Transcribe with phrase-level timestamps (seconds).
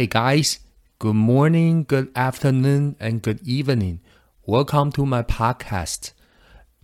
[0.00, 0.60] Hey guys,
[0.98, 3.98] good morning, good afternoon, and good evening.
[4.46, 6.12] Welcome to my podcast.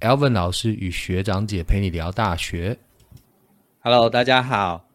[0.01, 2.79] Alvin 老师与学长姐陪你聊大学。
[3.81, 4.87] Hello，大家好。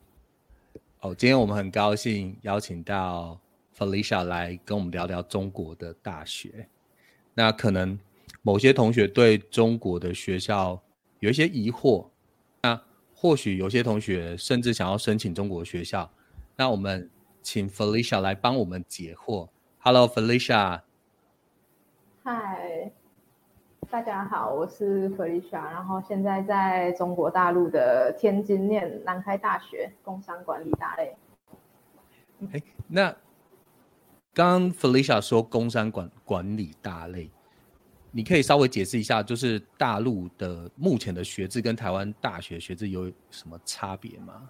[0.99, 3.41] 哦，今天我们很高兴邀请到
[3.75, 6.69] Felicia 来跟我们聊聊中国的大学。
[7.33, 7.97] 那可能
[8.43, 10.79] 某些同学对中国的学校
[11.21, 12.07] 有一些疑惑，
[12.61, 12.79] 那
[13.15, 16.07] 或许有些同学甚至想要申请中国学校。
[16.55, 17.09] 那我们
[17.41, 19.49] 请 Felicia 来帮我们解惑。
[19.79, 20.81] Hello，Felicia。
[22.23, 22.91] 嗨，
[23.89, 31.15] 大家好，我是 Felicia，然后现在在中国大陆的天津念南开大学工商管理大类。
[32.53, 33.09] 哎，那
[34.33, 37.29] 刚刚 Felicia 说工商管管理大类，
[38.11, 44.49] 你可以稍微解释一下，就是大陆的目前的学制跟台湾大学学制有什么差别吗？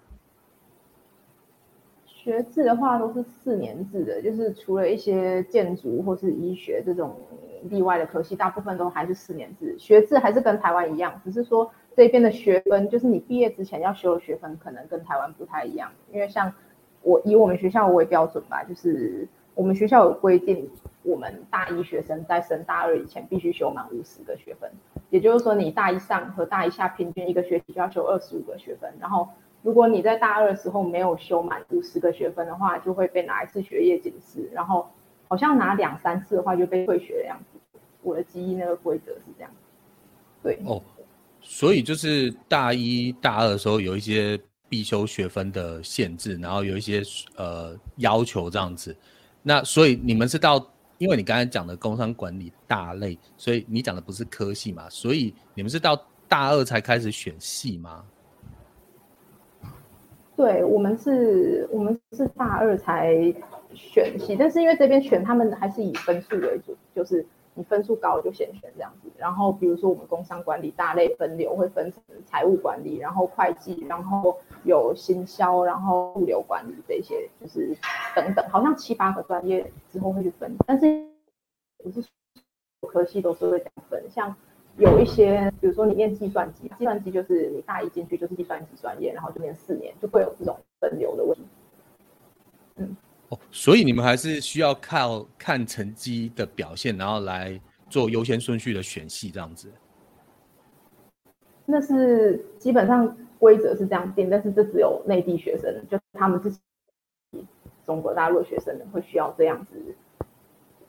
[2.22, 7.16] 学制的话都是四年制的，就是除了一些建筑或是医学这种
[7.64, 9.76] 例外的科系，大部分都还是四年制。
[9.76, 15.90] 学制还是跟台湾一样，只是说这边的学分，就是你毕业之前要修的学分，可能跟台湾不太一样。
[16.12, 16.54] 因为像
[17.02, 20.70] 我以我们学校为标准吧，就是我们学校有规定，
[21.02, 24.70] 我们大一学生在升大二以前必须修满五十个学分，
[25.10, 29.26] 也就是说你大一上和大一下平均一个学期就要修二十五个学分，然后。
[29.62, 34.88] 如果你在大二的时候没有修满五十个学分的话，就会被拿一次学业警示，然后
[35.28, 37.58] 好像拿两三次的话就被退学的样子。
[38.02, 39.50] 我的记忆那个规则是这样。
[40.42, 40.82] 对哦，
[41.40, 44.36] 所以就是大一、大二的时候有一些
[44.68, 47.00] 必修学分的限制，然后有一些
[47.36, 48.96] 呃要求这样子。
[49.42, 50.64] 那所以你们是到，
[50.98, 54.90] 因为你刚才讲的工商管理大类，所以你讲的不是科系嘛？
[54.90, 58.04] 所以你们是到大二才开始选系吗？
[60.34, 63.14] 对我们是，我们是大二才
[63.74, 69.10] 选系，但是因为这边选他们还是以分数为主，就是你分数高就先选这样子。
[69.18, 77.76] 然后比如说我们工商管理大类分流会分成财务管理，然后会计，然后有行销，然后物流管理这些，就是
[78.16, 81.06] 等等，好像七八个专业之后会去分，但是
[81.84, 82.02] 不是
[82.88, 84.34] 科系都是会这样分，像。
[84.78, 91.44] 有一些，比如说你念计算机，计算机就是你大一进去就是计算机专业，然后就念四年，就会有这种分流的问题。
[92.76, 92.96] 嗯，
[93.28, 99.70] 哦，所以你们还是需要靠看成绩的表现，然后来做优先顺序的选系这样子。
[101.66, 106.58] 那是基本上规则是这样定，但是这只有内地学生，就他们自己
[107.86, 109.94] 中国大陆的学生会需要这样子。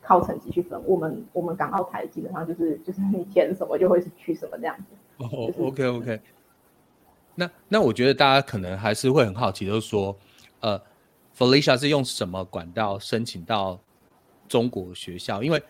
[0.03, 4.83] 靠成绩去分，我们我们港澳台基本上就是就是你填什么就会是去什么这样子。
[5.17, 6.21] 哦，OK OK。
[7.35, 10.15] 那那我觉得大家可能还是会很好奇，就是说，
[10.59, 10.79] 呃
[11.35, 13.79] ，Felicia 是用什么管道申请到
[14.47, 15.41] 中国学校？
[15.41, 15.63] 因为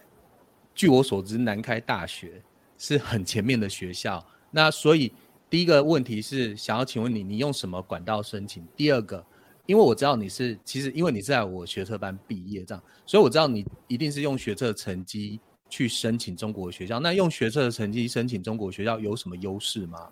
[0.74, 2.42] 据我所知，南开大学
[2.78, 4.26] 是很前面的学校。
[4.52, 5.14] 那所以
[5.50, 8.68] 第一个问题是想要请问你，你用什么管道申请？
[8.76, 9.24] 第二个。
[9.66, 17.00] 因为我知道你是，其实因为你是在我学测班毕业这样，所以我知道你一定是用学测成绩去申请中国学校。
[17.00, 20.10] 那用学测成绩申请中国学校有什么优势吗？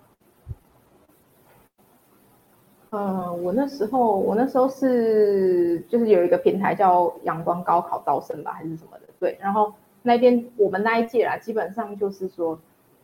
[2.91, 9.37] 嗯，我那时候我那时候是就是有一个平台叫阳光高考招生吧，还是什么的，对。
[9.41, 12.57] 然后那边我们那一届啦，基本上就是说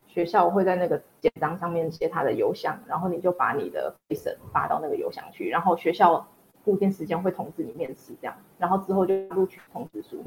[0.08, 6.26] 学校会在那个简章上面写他的邮箱，然后你就把你的备审发到那个邮箱去，然后学校。
[6.68, 10.22] 固定时间会通知你面试这样，然后之后就录取通知书，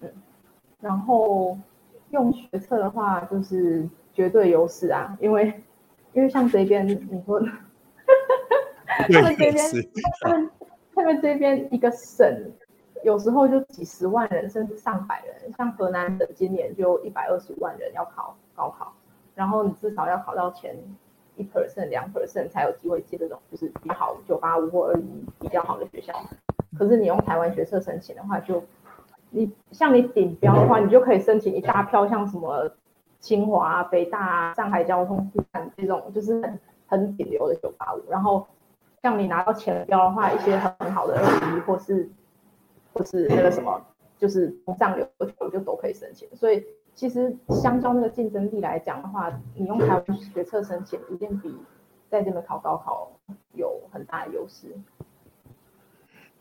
[0.00, 0.10] 嗯，
[0.80, 1.58] 然后
[2.08, 5.62] 用学测的话就是绝对优势啊，因为
[6.14, 7.38] 因为像这边你说，
[9.12, 9.56] 他们这边
[10.22, 10.50] 他们
[10.94, 12.26] 他们这边一个省
[13.04, 18.94] 有时候就几十万人甚至上百人，像河南省今年就一百二十万人要考高考，
[19.34, 20.74] 然后你至少要考到前。
[21.36, 26.12] 一 percent 两 percent 才有机会进这种就是比较好九八五或二一比较好的学校，
[26.78, 28.62] 可是你用台湾学测申请的话，就
[29.30, 32.70] 你像你顶标的话，你就可以申请一大票像什么
[33.20, 36.42] 清华、北大、上海交通、复旦这种就是
[36.86, 38.46] 很顶流的九八五，然后
[39.02, 42.08] 像你拿到前标的话，一些很好的二一或是
[42.92, 43.80] 或是那个什么
[44.18, 45.08] 就是上流
[45.50, 46.64] 就都可以申请，所以。
[46.94, 51.52] 其实，相较那个竞争力来讲的话，你用台湾学测申请，一定比
[52.08, 53.10] 在这边考高考
[53.54, 54.74] 有很大的优势。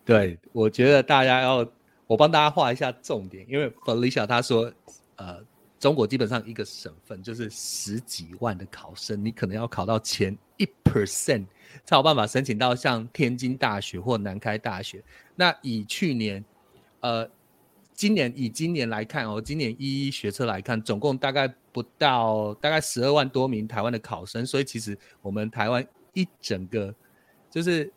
[0.04, 1.66] 对，我觉得大家要
[2.06, 4.72] 我帮大家画一下重点，因为 Felicia 他说，
[5.16, 5.44] 呃，
[5.80, 11.46] 中国基本上一个省份就是十几万的考生，你可能要考到前一 percent
[11.86, 15.02] 才有办法申请到像天津大学或南开大学。
[15.36, 16.44] 那以去年
[17.00, 17.28] 呃，
[18.02, 26.92] 今年以今年来看哦，今年一一学车来看，总共大概不到大概十二万多名台湾的考生，所以其实我们台湾一整个
[27.48, 27.94] 就是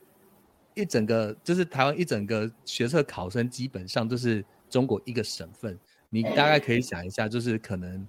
[0.75, 5.79] 一整个就是台湾一整个学车考生基本上都是中国一个省份，
[6.11, 8.07] 你大概可以想一下，就是可能。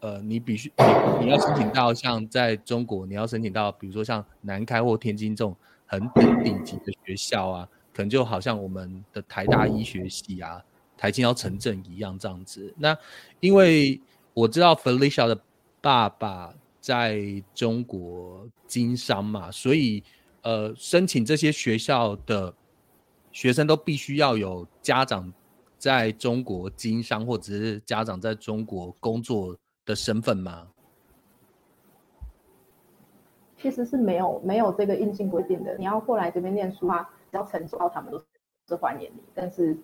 [0.00, 5.54] 呃，你必须你你要申请到像在中国，你要申请到比如说像南开或天津这种
[5.84, 10.62] 很顶顶级的学校啊，可能就好像我们的台大医学系啊、
[11.00, 12.72] 台青要城镇一样这样子。
[12.76, 12.96] 那
[13.40, 14.00] 因为
[14.34, 15.40] 我知道 Felicia 的
[15.80, 20.02] 爸爸在中国经商嘛，所以
[20.42, 22.54] 呃，申请这些学校的
[23.32, 25.32] 学生都必须要有家长
[25.78, 29.56] 在中国经商，或者是家长在中国工作。
[29.86, 30.68] 的身份吗？
[33.56, 35.76] 其实是没有没有这个硬性规定的。
[35.78, 38.22] 你要过来这边念书啊，只要成绩高，他们都
[38.68, 39.20] 是欢迎你。
[39.34, 39.76] 但是，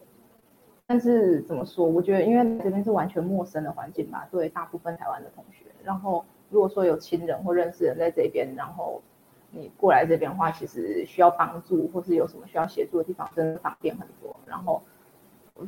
[0.87, 1.85] 但是怎么说？
[1.85, 5.67] 我觉得因为这边是完全陌生的环境吧，对大部分台湾的同学。
[5.83, 9.03] 然后，如果说有亲人或认识人在这边，然后
[9.51, 14.35] 你过来这边的话，其实需要帮助或是有什么需要协助的地方，真的方便很多。
[14.47, 14.81] 然后，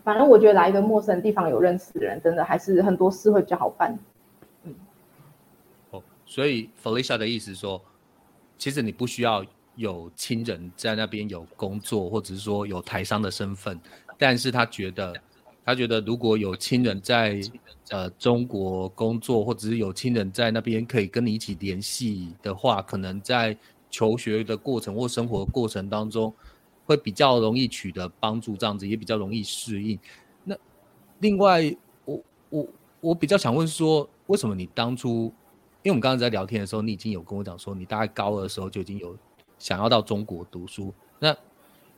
[0.04, 3.98] 反正我觉得来一个陌生的地方，有认识的人，真的还是很多事会比较好办。
[4.62, 4.74] 嗯。
[5.90, 7.80] 哦所以 Felicia 的意思说，
[8.56, 9.44] 其实你不需要
[9.74, 13.80] 有亲人在那边有工作，或者是说有台商的身份，
[14.18, 15.14] 但是他觉得，
[15.64, 17.40] 他觉得如果有亲人在
[17.90, 23.56] 呃中国工作，或者是有亲人在那边可以跟你一起联系的话，可能在
[23.88, 26.34] 求学的过程或生活过程当中，
[26.84, 29.98] 会比较容易取得帮助，这样子也比较容易适应。
[30.44, 30.56] 那
[31.20, 31.74] 另外，
[32.04, 32.20] 我
[32.50, 32.68] 我
[33.00, 35.32] 我比较想问说，为什么你当初？
[35.84, 39.16] 因为我们刚刚在聊天的时候，你已经有跟我讲说，你大概高二的时候就已经有
[39.58, 40.92] 想要到中国读书。
[41.20, 41.34] 那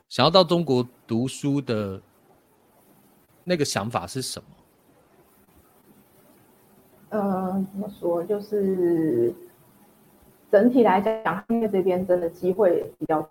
[0.08, 2.00] 想要到中国读书的
[3.44, 4.46] 那个想法是什么？
[7.10, 8.22] 嗯，怎么说？
[8.22, 9.34] 就是
[10.50, 13.28] 整体来讲，因为这边真的机会比较，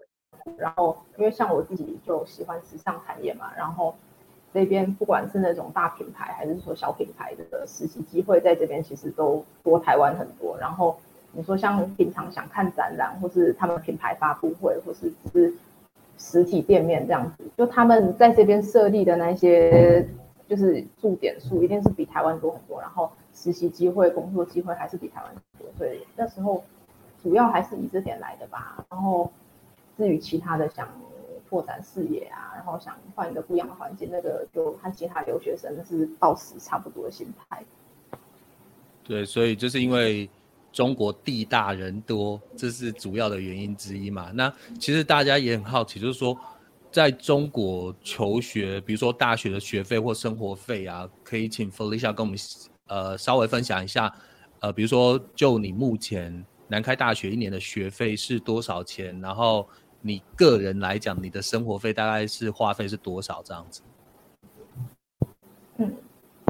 [0.58, 3.96] 然后因为像我自己就喜欢时尚产业嘛，然后。
[4.52, 10.58] 这边不管是那种大品牌，还是说小品牌的实习机会，在这边其实都多台湾很多。
[10.58, 11.00] 然后
[11.34, 15.54] 你说像平常想看展览，或是他们品牌发布会，或是只是
[16.20, 20.08] 实体店面这样子，就他们在这边设立的那些
[20.48, 22.80] 就是驻点数，一定是比台湾多很多。
[22.80, 26.64] 然后实习机会、工作机会还是比台湾多，所以那时候
[27.24, 28.86] 主要还是以这点来的吧。
[28.92, 29.32] 然后
[29.98, 30.88] 至于其他的想。
[31.50, 37.64] 拓展视野啊，然后想换一个不一样的环境，那个就和其他留学生是抱持差不多的心态。
[39.04, 40.30] 对，所以就是因为
[40.72, 44.32] 中国地大人多，这是主要的原因之一嘛。
[44.34, 46.38] 那其实大家也很好奇，就是说
[46.92, 52.40] 在中国求学，比如说大学的学费或生活费啊，可以请 Felicia 跟我们
[52.88, 54.14] 呃稍微分享一下。
[54.62, 59.20] 呃，比如说就你目前南开大学一年的学费是多少钱？
[59.22, 59.68] 然后
[60.02, 63.82] 你个人来讲，你的生活费大概是花费是多少这样子？
[65.78, 65.94] 嗯，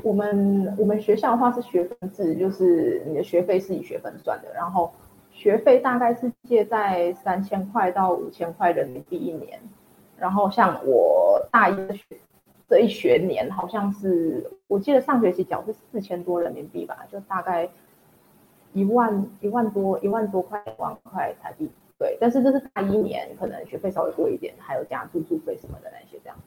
[0.03, 4.91] 我们我们学校的话是学分制，就是你的学费是以学分算的，然后
[5.32, 9.60] 学费大概是借在三千块到五千块人民币一年。
[10.18, 12.03] 然后像我大一的学
[12.68, 17.70] 这一学年，好像是我记得上学期缴是四千多人民币吧，就大概
[18.74, 21.70] 一万一万多一万多块万块台币。
[21.98, 26.38] 对，但是这是大一年，可能学费稍微多一点，还有加住宿费什么的那些这样。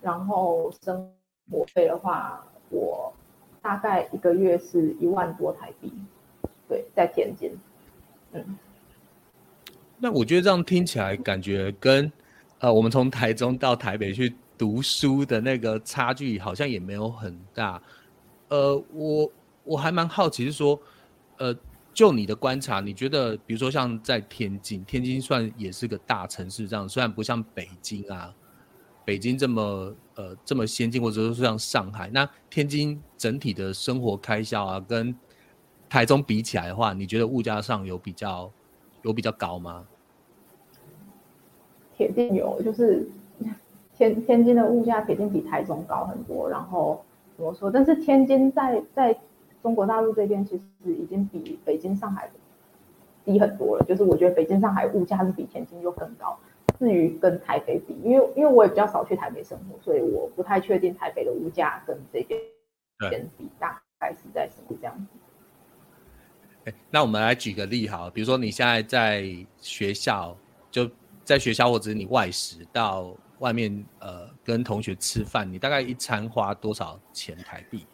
[0.00, 1.10] 然后生
[1.50, 3.12] 活费的话，我
[3.62, 5.92] 大概一个月是一万多台币。
[6.68, 7.56] 对，在天津。
[8.32, 8.58] 嗯。
[9.98, 12.10] 那我觉得这样听起来，感觉跟
[12.58, 17.80] 呃我们从台中到台北去读书的那个差距好像也没有很大。
[18.48, 19.30] 呃，我
[19.62, 20.80] 我还蛮好奇是说，
[21.38, 21.56] 呃。
[21.94, 28.34] 就你的观察，你觉得，比如说像在天津，天津算也是个大城市，这样虽然不像北京啊，
[29.04, 35.14] 北京这么呃这么先进，或者说像上海，那天津整体的生活开销啊，跟
[35.88, 38.50] 台中比起来的话，你觉得物价上有比较
[39.02, 39.84] 有比较高吗？
[41.96, 43.08] 铁定有，就是
[43.96, 46.48] 天天津的物价铁定比台中高很多。
[46.48, 47.04] 然后
[47.36, 47.70] 怎么说？
[47.70, 49.18] 但是天津在在。
[49.62, 52.30] 中国大陆这边其实已经比北京、上海
[53.24, 53.84] 低很多了。
[53.88, 56.38] 就是我觉得北京、上海物价是比天津又更高。
[56.78, 62.40] 至于跟台北比，因为因为我也比较少去台北生活，所以我不太确定台北的物价跟这边
[63.38, 66.72] 比大概是在什么这样子。
[66.90, 69.24] 那我们来举个例哈，比如说你现在在
[69.58, 70.36] 学校，
[70.70, 70.90] 就
[71.22, 77.86] 在学校或者是你外食到外面呃跟同学吃饭，你大概一餐花多少钱台币？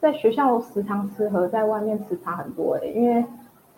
[0.00, 3.24] 在学校食堂吃和在外面吃差很多哎，因为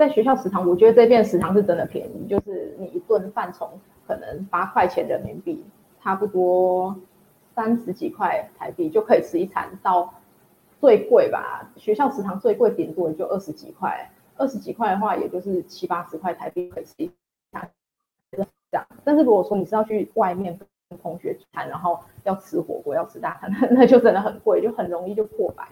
[0.02, 3.70] 在学校食堂，我觉得这边食堂是真的便宜，就是你一顿饭从
[4.04, 5.64] 可能八块钱人民币，
[6.02, 6.96] 差不多
[7.54, 10.12] 三十几块台币就可以吃一餐，到
[10.80, 17.08] 最贵吧，学校食堂最贵顶多也就二十几块，二十几块的话也就是七八十块台币可以吃一
[17.52, 17.70] 餐，
[18.32, 18.84] 这样。
[19.04, 25.68] 但是如果说你是要去外面跟同学餐，然后要吃火锅要吃大餐， 那就真的很贵，就很容易就破百。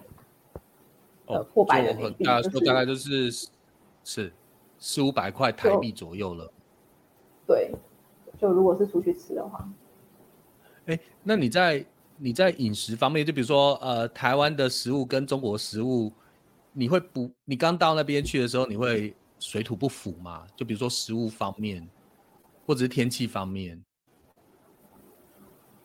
[1.25, 3.29] 呃，破百的台币，大概就是
[4.03, 4.31] 是
[4.77, 6.51] 四五百块台币左右了。
[7.47, 7.71] 对，
[8.37, 9.67] 就如果是出去吃的话，
[10.85, 11.85] 哎，那你在
[12.17, 16.11] 你在饮食方面，就比如说呃，台湾的食物跟中国食物，
[16.71, 17.29] 你会不？
[17.45, 20.45] 你刚到那边去的时候，你会水土不服吗？
[20.55, 21.87] 就比如说食物方面，
[22.65, 23.83] 或者是天气方面。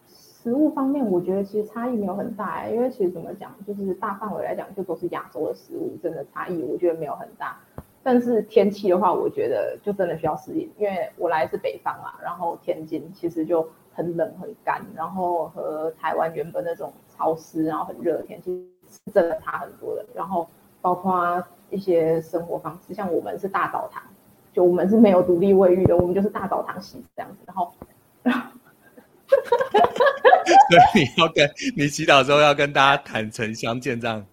[0.06, 7.60] 食物方面，我觉得其实差异没有很大，因为其实怎么讲，就是大范围来讲，就都是亚洲的食物，真的差异我觉得没有很大。
[8.06, 20.06] 但是天气的话，我觉得就真的需要适应，因为我来自北方嘛，然后天津其实就很冷很干，然后和台湾原本那种潮湿然后很热的天气是真的差很多的。
[20.14, 20.48] 然后
[20.80, 24.00] 包括一些生活方式，像我们是大澡堂，
[24.52, 27.72] 就我们是没有独立卫浴的，我们就是大澡堂洗这样子，然后。
[30.70, 34.24] 所以你要跟你洗澡之后要跟大家坦诚相见，这样。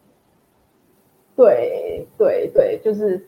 [1.35, 3.27] 对对对，就是，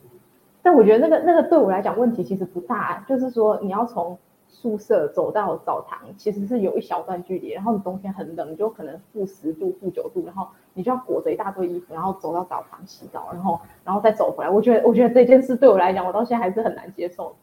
[0.65, 4.17] 但我觉得那个那个对我来讲问题其实不大，就是说你要从
[4.47, 14.49] 宿舍走到澡堂，其实是有一小段距离，然后你冬天很冷，你就可能负十度、负九度，然后你就要裹着一大堆衣服，然后走到澡堂洗澡，然后然后再走回来。
[14.49, 17.35] 我觉得我觉得这件事对我来讲，我到现在还是很难接受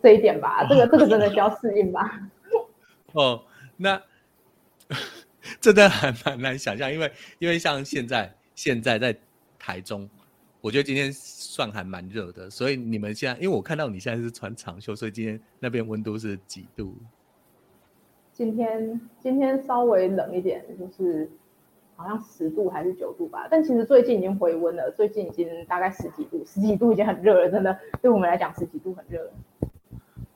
[0.00, 0.64] 这一点吧。
[0.68, 2.20] 这个这个真的需要适应吧。
[3.14, 3.42] 哦，
[3.76, 4.00] 那。
[5.60, 9.16] 真的还蛮难想象，因为因为像现在现在在
[9.58, 10.08] 台中，
[10.62, 16.94] 我觉得今天算还蛮热的，所以你们现在，因为我看到你现在是穿长袖，所以今天那边温度是几度？
[18.32, 21.28] 今天今天稍微冷一点，就是
[21.96, 29.32] 好像十度还是九度吧，但其实最近已经回温了，最近已经大概十几度，十几度已经很热了，真的对我们来讲十几度很热了。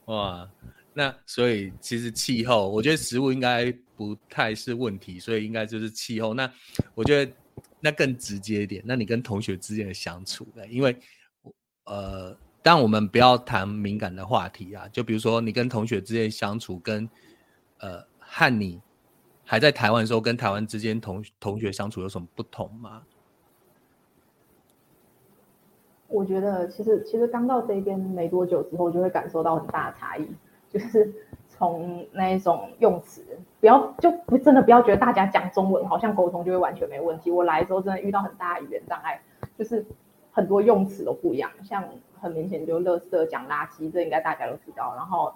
[0.06, 0.50] 哇，
[0.92, 3.72] 那所以其实气候，我觉得食物应该。
[3.98, 6.34] 不太是问题，所以应该就是气候。
[6.34, 6.52] 那
[6.94, 7.32] 我觉得
[7.80, 8.82] 那更直接一点。
[8.86, 10.96] 那你跟同学之间的相处，因为
[11.84, 14.88] 呃，但我们不要谈敏感的话题啊。
[14.88, 17.08] 就比如说你跟同学之间相处，跟
[17.78, 18.80] 呃和你
[19.44, 23.02] 还在台湾的时候跟台湾之间同同学相处有什么不同吗？
[26.08, 30.26] 我觉得其实其实刚到这边没多久之后，就会感受到很大的差异，
[30.70, 31.12] 就是。
[31.58, 33.24] 从那一种用词，
[33.60, 37.30] 不要就不真的不要觉得大家讲中文好像沟通就会完全没问题。
[37.30, 39.18] 我来之后真的遇到很大的语言障碍，
[39.56, 39.84] 就是
[40.32, 41.50] 很多用词都不一样。
[41.62, 41.82] 像
[42.20, 44.92] 很明显就乐色讲垃圾，这应该大家都知道。
[44.96, 45.32] 然后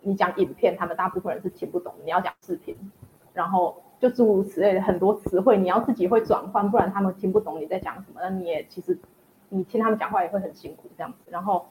[0.00, 1.94] 你讲影片，他们大部分人是听不懂。
[2.04, 2.76] 你要讲视频，
[3.32, 8.20] 然后就诸如此类的很多词汇，你要自己会转换，不然他们听不懂你在讲什么。
[8.20, 8.98] 那你也其实
[9.48, 11.18] 你听他们讲话也会很辛苦这样子。
[11.30, 11.66] 然后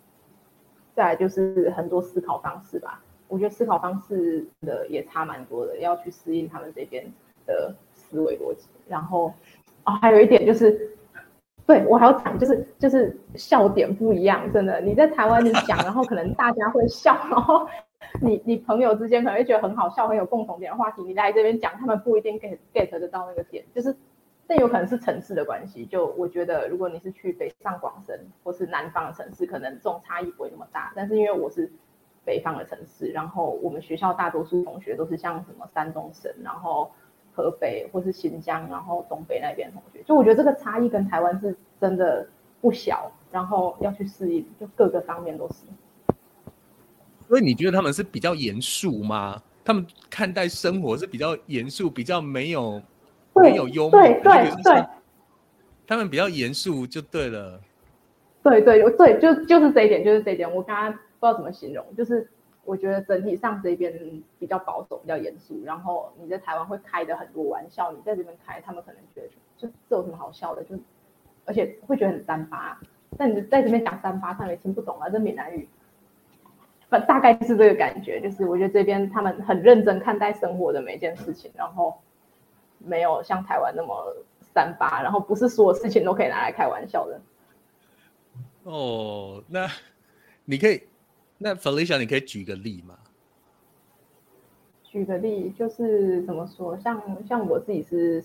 [0.96, 3.04] 再来就是很多思考方式吧。
[3.32, 7.02] 我觉得思考方式的也差蛮多的，要去适应他们这边
[7.46, 8.68] 的思维逻辑。
[8.90, 9.34] 然后，
[9.86, 10.92] 哦，还有一点就是，
[11.66, 14.82] 对我还要讲，就是就是笑点不一样，真的。
[14.82, 17.66] 你在台湾你讲，然后可能大家会笑，然后
[18.22, 21.02] 你你朋友之间可能会觉得很好笑，很有共同点的话题。
[21.02, 23.96] 你来这边讲，他们不一定 get get 得到那个点，就是
[24.46, 25.86] 但有可能是城市的关系。
[25.86, 30.92] 就我觉得，如果你是去北上广深或是南方的城市，可能这种差异不会那么大。
[30.94, 31.72] 但是因为我是。
[32.24, 36.92] 北方的城市，然后我们学校大多数同学都是像什么山东省，然后
[37.34, 42.28] 河北或是新疆，然后东北那边同学，就我觉得这个差异跟台湾是真的
[42.62, 45.56] 不小，然后要去适应，就各个方面都是。
[47.28, 49.42] 所以你觉得他们是比较严肃吗？
[49.64, 52.82] 他们看待生活是比较严肃，比较没有
[53.34, 54.86] 没有幽默，对对对，
[55.88, 57.60] 他们比较严肃就对了。
[58.44, 61.00] 对对对，就就是这一点，就是这一点，我刚刚。
[61.22, 62.28] 不知道怎么形容，就是
[62.66, 65.62] 我觉得整体上这边比较保守，比较严肃。
[65.64, 70.64] 然后你在台湾会开的很多玩笑，你在这边开，他们可能觉得就这有什么好笑的？
[70.64, 70.76] 就
[71.46, 72.80] 而且会觉得很三八。
[73.18, 75.70] 但你在这边讲三八，他们也听不懂啊，这闽南语。
[76.90, 81.96] 反大概是这个感觉，就是我觉得这边他们很认真看待生活的每一件事情，然后
[82.80, 84.16] 没有像台湾那么
[84.54, 87.22] 三八，然后不是所有事情都可以拿来开玩笑的。
[88.64, 89.68] 哦，那
[90.46, 90.82] 你可以。
[91.44, 92.96] 那 Felicia，你可以举个例吗？
[94.84, 98.24] 举个例，就是怎么说，像像我自己是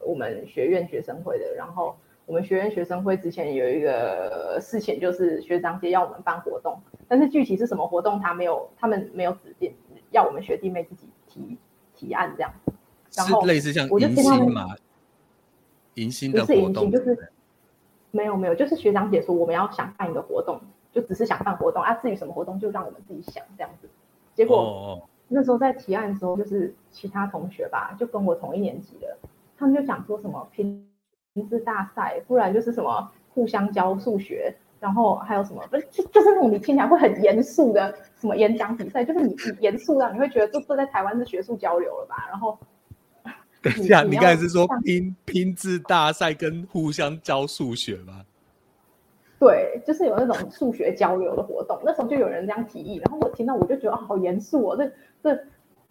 [0.00, 1.96] 我们学院学生会的，然后
[2.26, 9.72] 我们学院学生会之前有一个事情，就是学长姐要我们办活动，但是具体是什么活动，他没有，他们没有指定，
[10.10, 11.56] 要我们学弟妹自己提
[11.94, 12.52] 提案这样。
[13.10, 14.76] 是类似像迎新嘛？
[15.94, 17.32] 迎新的活动就是
[18.10, 20.60] 没有没有，就是学长姐说我们要想办一个活动，
[20.92, 23.88] 就只是想办活动啊，至于什么活动就让我们自己想这样子。
[24.34, 29.16] 结果那时候在提案的时候，就是其他同学吧，就跟我同一年级的，
[29.56, 30.88] 他们就讲说什么拼
[31.34, 42.26] 拼字大赛，不然就是什么互相教数学，然后还有什么不是就就是那种你听起来会很严肃的什么演讲比赛，就是你你严肃到你会觉得这这在台湾是学术交流了吧？
[42.30, 42.58] 然后。
[43.60, 48.24] 等一下，你刚才是说拼拼字大赛跟互相教数学吗？
[49.38, 51.78] 对，就是有那种数学交流的活动。
[51.84, 54.90] 那时候就有人这样提议，然后我听到我就觉得好严肃哦，这
[55.22, 55.44] 这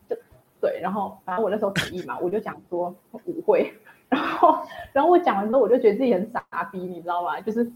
[0.08, 0.20] 这
[0.60, 0.80] 对。
[0.82, 2.94] 然后反正我那时候提议嘛，我就讲说
[3.25, 3.74] 舞会。
[4.10, 4.60] 然后
[4.94, 7.39] 然后我讲完之后，我就觉得自己很傻逼，你知道吗？
[7.42, 7.72] 就是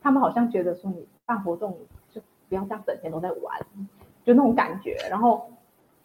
[0.00, 1.76] 他们好像觉得说你办活动
[2.10, 3.58] 就不要这样整天都在玩，
[4.24, 4.96] 就那种感觉。
[5.10, 5.50] 然后。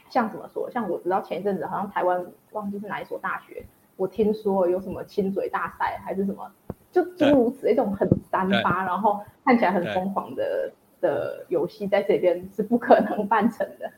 [0.10, 0.70] 像怎么说？
[0.70, 3.66] 像我知道前一阵子好像台湾忘记是哪一所大学，
[3.96, 6.52] 我听说有什么亲嘴大赛还是什么，
[6.94, 10.72] 就诸如此一种很三八，然后看起来很疯狂的
[11.02, 13.92] 的游戏，在这边是不可能 办成的。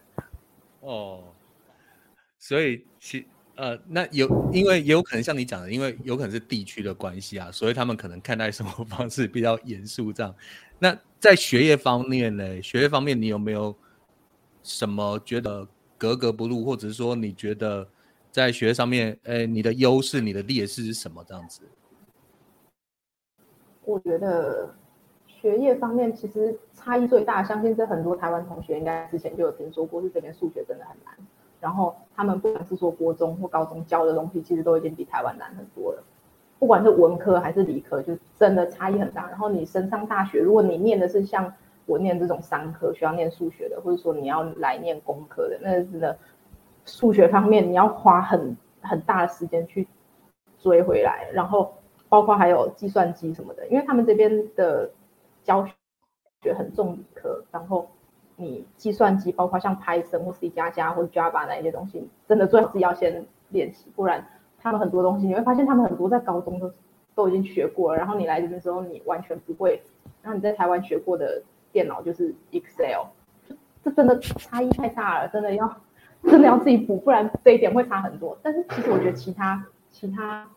[0.80, 1.24] 哦，
[2.40, 10.34] 所以其呃，那有因为也有可能像你讲的，因为有可能是地区的关系啊，所以他们可能看待生活方式比较严肃这样。
[10.80, 12.62] 那在学业方面呢？
[12.64, 13.76] 学业方面你有没有
[14.64, 15.68] 什么觉得？
[15.98, 17.88] 格格不入，或者是说你觉得
[18.30, 21.24] 在学业上面，哎，你的优势、你的劣势是什么？
[21.26, 21.62] 这样子？
[23.86, 24.70] 我觉得
[25.28, 31.14] 学业方面其实差异最大，相信这很多台湾同学应该之前就有听说过，是这边数学真的很难。
[31.60, 36.04] 然后他们不管是说国中或高中教的东西，其实都已经比台湾难很多了。
[36.60, 39.28] 不管是文科还是理科，就真的差异很大。
[39.30, 41.54] 然后你升上大学，如果你念的是像。
[41.88, 46.18] 我念这种商科需要念数学的，或者说你要来念工科的，那真的
[46.84, 49.88] 数学方面你要花很很大的时间去
[50.58, 51.72] 追回来，然后
[52.16, 54.90] 包括还有计算机什么的，因为他们这边的
[55.44, 55.68] 教
[56.42, 57.90] 学很重理科，然后
[58.38, 64.26] 你计算机包括像 Python 或 C 加加或者 Java 那一些东西，真的最好是要先练习，不然
[64.58, 66.72] 他们很多东西你会发现他们很多在高中都
[67.14, 69.82] 都已经学过了，然后你来这边之后你完全不会，
[70.22, 71.44] 然后你在台湾学过的。
[71.76, 73.08] 电脑就是 Excel，
[73.84, 75.76] 这真的差异太大了，真的要
[76.24, 78.38] 真的要自己补，不然这一点会差很多。
[78.42, 80.48] 但是其实我觉得其他其他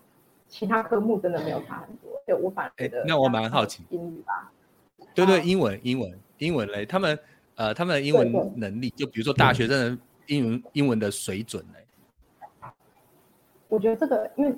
[0.49, 2.11] 其他科目真的没有差很多。
[2.27, 4.51] 对我反而觉得，那我蛮好奇英语吧。
[5.15, 7.19] 对对，英文英文英文嘞，他们
[7.55, 12.71] 呃他们的英文能力，就比如说大学生的英文英文的水准嘞。
[13.69, 14.55] 我觉得这个因为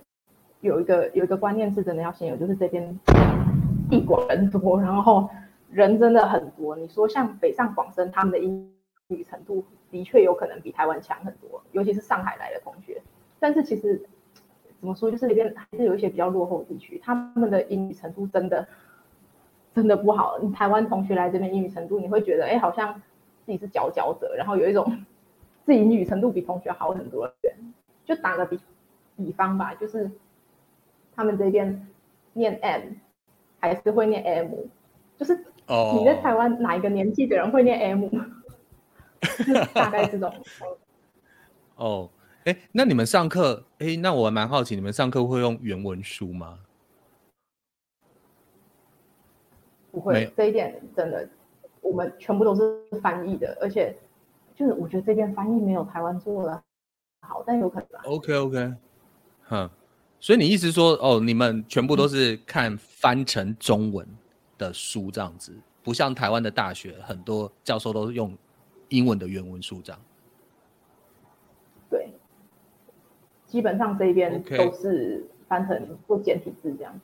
[0.60, 2.98] 有一个有一个观念是真的要先有，就是这边
[3.90, 5.28] 地广人多，然后。
[5.72, 8.72] 人真的很多，你说像北上广深，他们的英
[9.06, 13.00] 语程度的确有可能比台湾强很多，尤其是上海来的同学。
[13.38, 14.04] 但是其实
[14.80, 18.66] 怎么说，就是那边还是有一些比较落后地区，他们的英语程度真的
[19.74, 20.38] 真的不好。
[20.40, 22.94] 你台湾同学来这边英语程度，你会觉得哎，好像
[23.44, 25.04] 自己是佼佼者，然后有一种
[25.64, 27.32] 自己英语程度比同学好很多。
[28.04, 28.58] 就打个比
[29.16, 30.10] 比方吧，就是
[31.14, 31.86] 他们这边
[32.32, 32.82] 念 M
[33.60, 34.50] 还是会念 M，
[35.16, 35.44] 就是。
[35.96, 38.08] 你在台湾哪一个年纪的人会念 M？
[39.72, 40.34] 大概这种。
[41.76, 42.10] 哦，
[42.44, 46.58] 哎，那你们上课，哎，那我蛮好奇，你们上课会用原文书吗？
[49.90, 51.28] 不会，这一点真的，
[51.80, 53.96] 我们全部都是翻译的，而且
[54.54, 56.62] 就是我觉得这边翻译没有台湾做的
[57.26, 58.00] 好，但有可能。
[58.04, 58.74] OK OK，
[59.44, 59.70] 哼，
[60.18, 64.06] 所以你意思说，哦，你们全部都是看翻成中文？
[64.58, 68.36] 的书这样子，不像台湾的大学，很多教授都是用
[68.90, 69.98] 英文的原文书这样。
[71.88, 72.12] 对，
[73.50, 77.00] 基本上这边都是翻成做简体字这样子。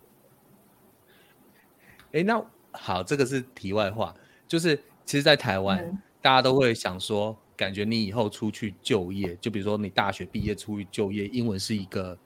[2.12, 4.14] 哎，那好，这个是题外话，
[4.46, 12.16] 就是其实，在台湾，大家都会想说，感觉你以后出去就业，就比如说你大学毕业出去就业，英文是一个。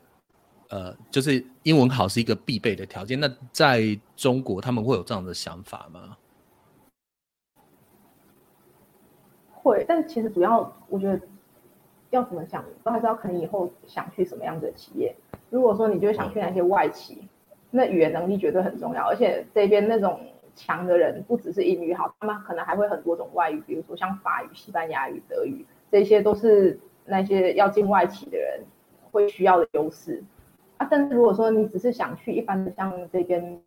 [0.72, 3.18] 呃，就是英文好是一个必备的条件。
[3.18, 6.16] 那在中国，他们会有这样的想法吗？
[9.52, 11.20] 会，但其实主要我觉得
[12.10, 15.14] 要怎么想，都还是要看你以后想去什么样的企业。
[15.48, 17.26] 如果说你就想去那些外企，
[17.70, 19.08] 那语言能力绝对很重要。
[19.08, 20.20] 而且这边那种
[20.54, 26.78] 强的人，不只是英语好，他们可能还会很多种外语，比如说像法语、西班牙语、德语，这些都是。
[27.06, 28.60] 那些要进外企的人
[29.10, 30.22] 会需要的优势
[30.76, 30.86] 啊。
[30.88, 33.60] 但是如果说你只是想去一般的像这边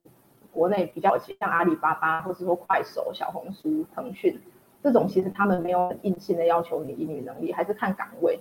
[0.53, 4.39] 国内比较像阿里巴巴，或是说快手、小红书、腾讯
[4.83, 8.37] 这种，其实他们没有硬性的要求你英语能力，还是看岗位。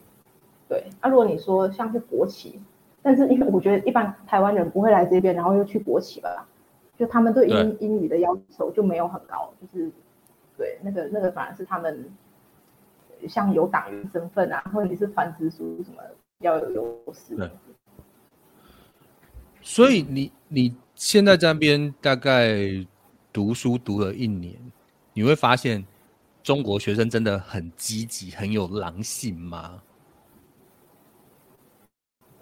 [0.68, 2.60] 对，那如果你说像是国企，
[3.00, 6.48] 但是因为我觉得一般台湾人不会来这边，然后又去国企吧，
[6.98, 9.90] 就他们对英英语的要求就没有很高，就是
[10.56, 12.10] 对那个那个反而是他们
[13.28, 16.02] 像有党员身份啊，或者你是团支书什么
[16.40, 17.36] 要有优势。
[17.36, 17.48] 对。
[19.60, 22.56] 所以你你现在在那边大概
[23.32, 24.54] 读书读了一年，
[25.12, 25.84] 你会发现
[26.42, 29.80] 中国学生真的很积极，很有狼性吗？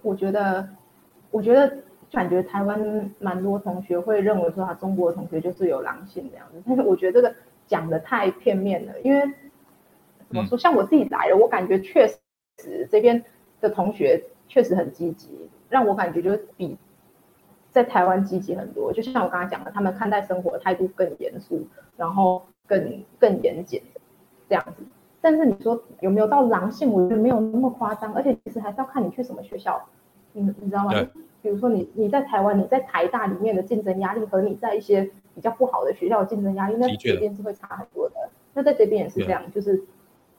[0.03, 0.67] 我觉得，
[1.31, 1.77] 我觉得
[2.11, 6.63] 感觉台湾蛮多同学会认为说，他中国同学就是有狼性这样子。
[6.67, 7.35] 但是我觉得这个
[7.67, 9.21] 讲的太片面了，因为
[10.29, 13.23] 怎么说，像我自己来了，我感觉确实这边
[13.61, 16.79] 的同学确实很积极，让我感觉就是比
[17.71, 18.91] 在台湾积极很多。
[18.91, 23.83] 就像我刚才讲的，他们看待生活的态度更严肃，然后更更严谨
[24.49, 24.85] 这样子。
[25.21, 26.91] 但是你说有没有到狼性？
[26.91, 29.83] 我觉得没有那么夸张，而且其实还是要看你去什么学校，
[30.33, 30.93] 你你知道吗？
[31.43, 38.15] 比如说你你在台湾，你在台大里面的竞争压力和你在一些比较不好的学校的竞争压力，那这边是会差很多的。
[38.55, 39.83] 那在这边也是这样，就是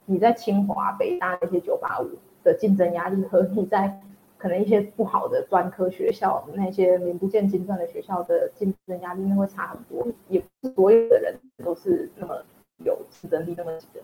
[0.06, 2.10] 你在清华、北大那些九八五
[2.44, 4.00] 的竞争压力和你在
[4.42, 10.08] 可能一些不好的专科学校那些名不见经传的学校的竞争压力，那会差很多。
[10.30, 12.44] 也不是所有的人都是那么
[12.84, 14.02] 有竞争力那么的。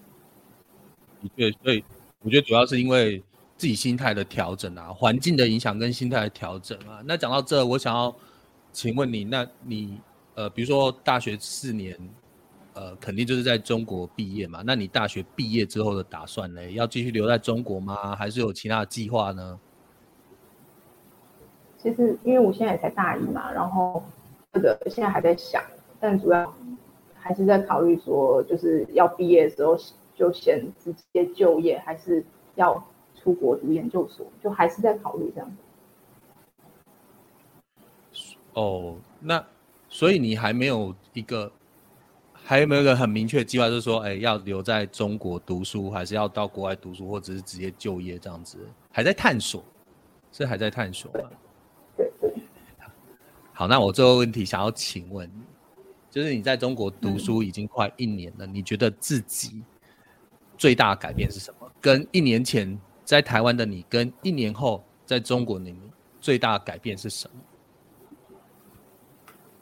[1.23, 1.83] 的确，所以
[2.19, 3.17] 我觉得主要是因为
[3.57, 7.01] 自己心态的调整啊，环境的影响跟心态的调整啊。
[7.03, 8.15] 那讲到这，我想要
[8.71, 9.99] 请问你，那你
[10.35, 11.97] 呃，比如说大学四年，
[12.73, 14.61] 呃，肯定就是在中国毕业嘛？
[14.63, 16.69] 那你大学毕业之后的打算呢？
[16.69, 18.15] 要继续留在中国吗？
[18.15, 19.59] 还是有其他的计划呢？
[21.77, 24.03] 其实，因为我现在也才大一嘛，然后
[24.53, 25.63] 这个现在还在想，
[25.99, 26.53] 但主要
[27.15, 29.77] 还是在考虑说，就是要毕业的时候。
[30.17, 34.25] 就先直接就业，还是要出国读研究所？
[34.41, 35.57] 就还是在考虑这样。
[38.53, 39.45] 哦，那
[39.87, 41.51] 所以你还没有一个，
[42.33, 48.57] 还有没有一个很明确的计划，就是说，哎，要留在中国读书，还是要到国外读书，或者是直接就业这样子？
[48.91, 49.63] 还在探索，
[50.31, 51.29] 是还在探索吗？
[53.57, 55.27] 好，那我最后问题想要请问，
[56.11, 59.63] 就是你在中国读书已经快一年了，你觉得自己？
[60.55, 61.67] 最大的改变是什么？
[61.81, 65.75] 跟一年前在台湾的你，跟一年后在中国的你，
[66.21, 67.41] 最大的改变是什么？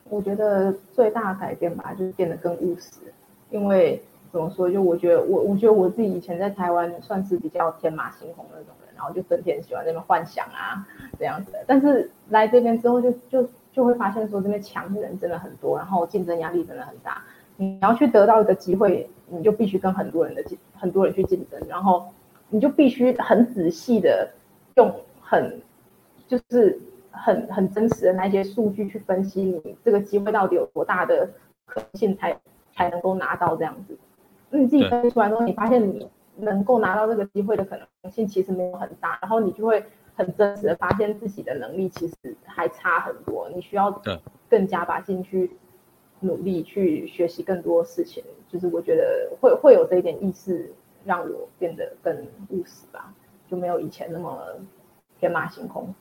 [0.09, 3.13] 我觉得最大的改变吧，就是变得更务实。
[3.49, 10.85] 因为怎么说，就我觉得我，我觉得我自己以前在台湾算是比较天马行空那种人，然后就整天喜欢那边幻想啊
[11.17, 11.53] 这样子。
[11.65, 13.49] 但是来这边之后，就就就
[13.83, 17.21] 会发现说，这边强的人真的很多，然后竞争压力真的很大。
[17.57, 22.05] 你要去得到一个机会，你就必须跟很多人的竞很多人去竞争，然后
[22.49, 24.29] 你就必须很仔细的
[24.75, 25.59] 用很
[26.27, 26.79] 就是
[27.11, 31.29] 很很真实的那些数据去分析你这个机会到底有多大的
[31.65, 32.37] 可能性才
[32.73, 33.97] 才能够拿到这样子。
[34.49, 39.83] 那你自己分析出来之后，你发现你能够拿到这个机会的可能性其实没有很大，然后你就会
[40.15, 44.01] 很真实的发现自己的能力其实还差很多，你需要
[44.49, 45.51] 更加把进去。
[46.21, 50.73] 努力去学习更多事情，就是我觉得会会有这一点意识，
[51.03, 53.13] 让我变得更务实吧，
[53.47, 54.41] 就没有以前那么
[55.19, 55.93] 天马行空。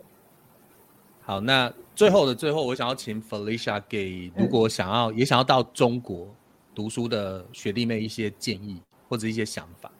[1.21, 6.29] 好，那最后的最后，我想要请 Felicia 给如果想要也想要到中国
[6.75, 9.91] 读书的学弟妹一些建议或者一些想法。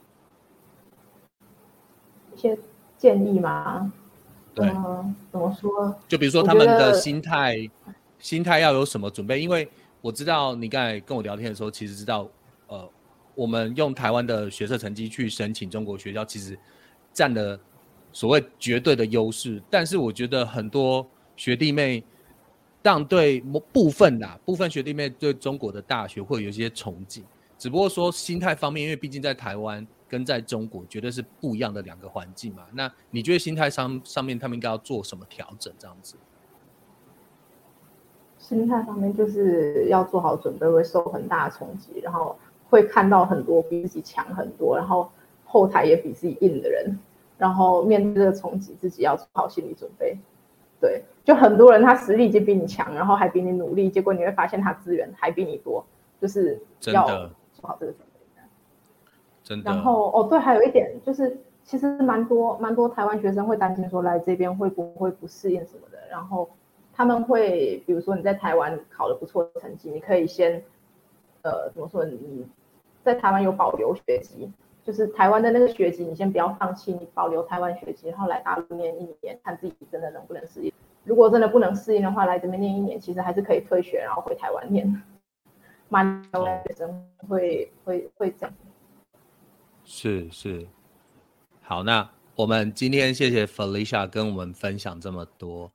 [2.33, 2.57] 一些
[2.97, 3.91] 建议吗？
[4.55, 4.67] 对，
[5.31, 5.93] 怎么说？
[6.07, 7.57] 就比如说他们的心态，
[8.19, 9.41] 心态要有什么准备？
[9.41, 9.67] 因为
[10.01, 12.29] 我知道你刚才跟我聊天的时候，其实知道，
[12.67, 12.89] 呃，
[13.35, 16.57] 我们用台湾的学测成绩去申请中国学校，其实
[17.11, 17.59] 占了
[18.13, 19.61] 所谓绝对的优势。
[19.69, 22.01] 但是我觉得很多学弟妹，
[22.81, 23.41] 当然对
[23.73, 27.23] 部分啦，部分学弟妹对中国的大学会有一些憧憬，
[27.57, 32.63] 只不过说心态方面，因为毕竟在台湾跟在中国绝对是不一样的两个环境嘛。
[32.73, 35.73] 那你觉得心态上上面他们应该要做什么调整？
[35.77, 36.15] 这样子？
[38.37, 42.37] 心态上面就是要做好准备，会受很大的冲击，然后
[42.69, 45.09] 会看到很多比自己强很多，然后
[45.45, 46.99] 后台也比自己硬的人，
[47.39, 50.15] 然后面对这个冲击，自己要做好心理准备。
[50.79, 55.83] 对，就很多人他实力已经比你强，然后还比你努力，结果你会发现他资源还比你多，
[56.21, 56.61] 就是
[56.93, 57.07] 要
[57.53, 57.93] 做好这个。
[59.63, 66.49] 然后哦，对，还有一点就是其实蛮多蛮多台湾学生会担心说来这边会不会不适应什么的，然后
[66.93, 70.63] 他们会比如说你在台湾考了不错的成绩，你可以先
[71.43, 72.45] 呃怎么说你
[73.03, 74.51] 在台湾有保留学籍，
[74.83, 80.73] 就是台湾的那个学籍你先不要放弃，你保留台湾学籍，然后来大陆念一年，看自己真的能不能适应。
[81.03, 85.01] 如果真的不能适应的话，来这边念一年，其实还是可以退学，然后回台湾念。
[85.87, 88.55] 蛮多学生会会会这样。
[89.85, 90.67] 是是。
[91.61, 95.71] 好，那我们今天谢谢 Felicia 跟我们分享这么多。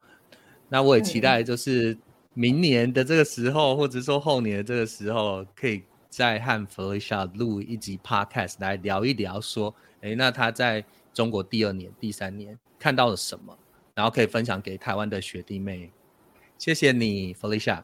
[0.68, 1.96] 那我也期待，就是
[2.34, 13.56] 明年的这个时候，或者说后年的这个时候，可以再和 Felicia 录一集 Podcast 来聊一聊，说，哎，那他在中国第二年、第三年看到了什么，
[13.94, 15.90] 然后可以分享给台湾的学弟妹。
[16.58, 17.82] 谢谢你，Felicia。